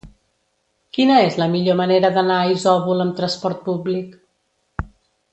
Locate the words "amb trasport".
3.05-3.61